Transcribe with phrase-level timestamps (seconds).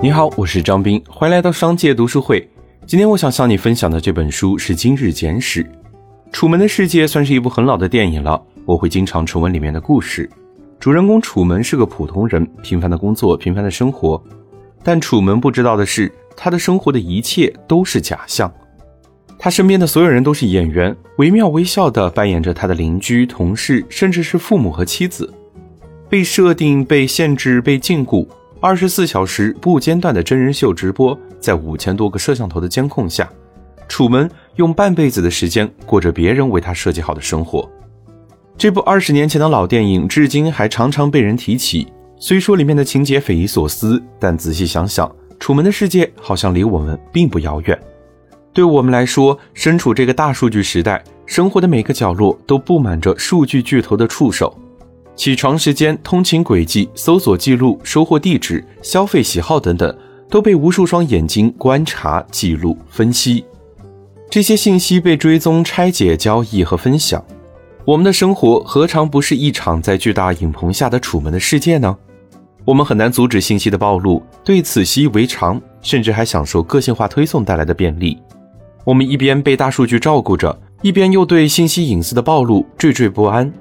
[0.00, 2.48] 你好，我是张斌，欢迎来到商界读书会。
[2.86, 5.64] 今天我想向你分享的这本书是《今日简史》。
[6.30, 10.30] 《楚门的世界》算是一部很老的电影了，我会经常重温里面的故事。
[10.78, 14.22] 主人公楚门是个普通人，平凡的工作，平凡的生活。
[14.84, 18.48] 但楚门不知道的是，他的生活的一切都是假象。
[19.36, 25.34] 他身边的所有人都是演员，惟妙惟肖地扮演着他的邻居、同事，甚至是父母和妻子。
[26.08, 28.24] 被设定、被限制、被禁锢，
[28.60, 33.30] 二十四小时不间断的真人秀直播，在五千多个摄像头的监控下，
[33.88, 37.70] 楚门用半辈子的时间过着别人为他设计好的生活。
[38.56, 41.86] 这部二十年前的老电影，至今还常常被人提起。
[42.18, 47.80] 虽说里面的情节匪夷所思，但仔细想想，楚门的世界好像离我们并不遥远。
[48.52, 54.52] 对我们来说，身处这个大数据时代，生活的每个角落都布满着数据巨头的触手。
[55.18, 59.92] 起床时间、通勤轨迹、搜索记录、收货地址、消费喜好等等，
[60.30, 63.44] 都被无数双眼睛观察、记录、分析。
[64.30, 67.22] 这些信息被追踪、拆解、交易和分享。
[67.84, 71.96] 我们的生活何尝不是一场在巨大影棚下的楚门的世界呢？
[72.64, 78.16] 我们很难阻止信息的暴露，对此习以为常，甚至还享受个性化推送带来的便利。
[78.84, 83.52] 我们一边被大数据照顾着，一边又对信息隐私的暴露惴惴不安。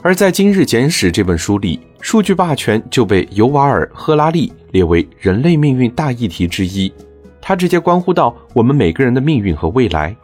[0.00, 6.92] 而在《今日简史》这本书里，数据霸权就被尤瓦尔·赫拉利列为人类命运大议题之一，
[7.40, 10.16] 它直接关乎到我们每个人的命运和未来。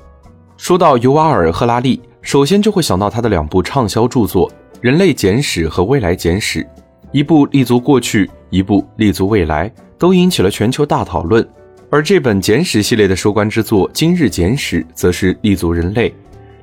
[0.57, 4.49] 说到尤瓦尔·赫拉利，首先就会想到他的两部畅销著作
[4.81, 6.63] 《人类简史》和《未来简史》，
[7.11, 11.45] 一部立足过去，一部立足未来，都引起了全球大讨论。
[11.91, 16.15] 而这本简史系列的收官之作《今日简史》则是立足人类，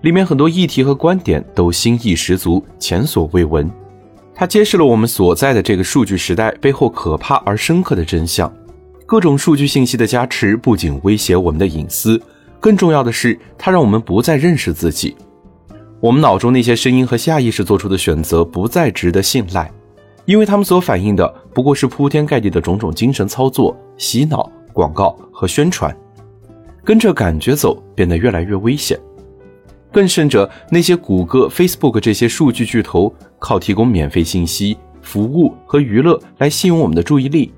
[0.01, 3.69] 里面很多议题和观点都新意十足，前所未闻。
[4.33, 8.51] 它揭示了我们所在的这个数据时代背后可怕而深刻的真相。
[9.05, 12.21] 各种数据信息的加持不仅威胁我们的隐私，
[12.59, 15.15] 更重要的是，它让我们不再认识自己。
[15.99, 19.69] 我们脑中那些声音和下意识做出的选择不再值得信赖，
[20.25, 24.51] 因为他们所反映的不过是铺天盖地的种种精神操作、洗脑。
[24.73, 25.93] 广告和宣传，
[26.81, 28.97] 跟着感觉走变得越来越危险。
[29.91, 37.51] 更甚者，那些谷歌、Facebook 这些数据巨头靠提供免费信息、服务和娱乐来吸引我们的注意力，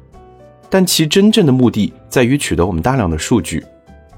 [0.69, 3.63] 但其真正的目的在于取得我们大量的数据。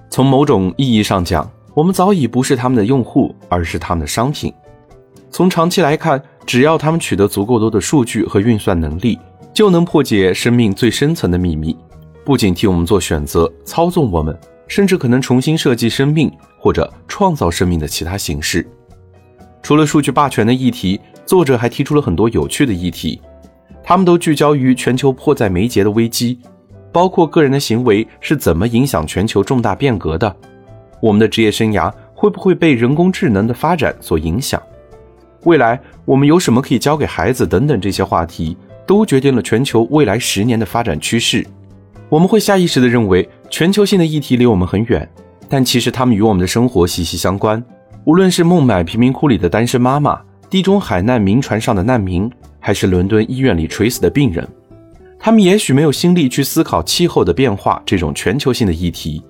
[0.09, 4.53] 从某种意义上讲，我们早已不是他们的用户，而是他们的商品。
[5.29, 9.19] 从长期来看，只要他们取得足够多的数据和运算能力，
[9.53, 11.75] 就能破解生命最深层的秘密。
[12.23, 14.37] 不仅替我们做选择、操纵我们，
[14.67, 18.65] 甚至可能重新设计生命或者创造生命的其他形式。
[19.61, 23.19] 除了数据霸权的议题，作者还提出了很多有趣的议题，
[23.83, 26.39] 他们都聚焦于全球迫在眉睫的危机，
[26.91, 30.35] 包括个人的行为是怎么影响全球重大变革的，
[31.01, 34.61] 我们的职业生涯会不会被人工智能的发展所影响，
[35.43, 38.55] 未来我们有什么可以教给孩子等等，这些话题
[38.85, 41.45] 都决定了全球未来十年的发展趋势。
[42.07, 43.27] 我们会下意识地认为
[43.57, 45.09] 全球性的议题离我们很远，
[45.47, 47.63] 但其实它们与我们的生活息息相关。
[48.03, 52.29] 无论是孟买贫民窟里的单身妈妈、地中海难民船上的难民，
[52.59, 54.45] 还是伦敦医院里垂死的病人，
[55.17, 59.23] 他们也许没有心力去思考气候的变化这种全球性的议题，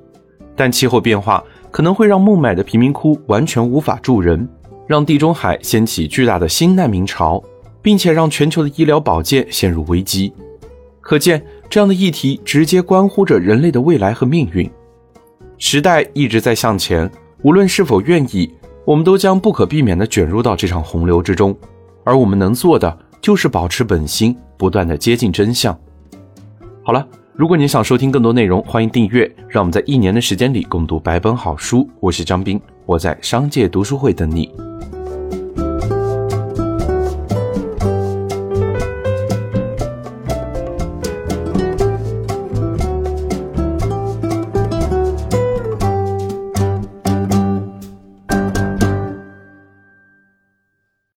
[0.56, 4.50] 但气候变化可能会让孟买的贫民窟完全无法住人，
[4.88, 7.44] 让地中海掀起巨大的新难民潮，
[7.80, 10.34] 并且让全球的医疗保健陷入危机。
[11.06, 11.46] 可见。
[11.68, 14.70] 这样的议题直接关乎着人类的未来和命运。
[15.58, 17.10] 时代一直在向前，
[17.42, 18.50] 无论是否愿意，
[18.86, 21.54] 我们都将不可避免地卷入到这场洪流之中。
[22.04, 25.78] 而我们能做的，就是保持本心，不断地接近真相。
[26.84, 29.30] 好了，如果你想收听更多内容，欢迎订阅。
[29.50, 31.90] 让我们在一年的时间里共读百本好书。
[32.00, 34.50] 我是张斌，我在商界读书会等你。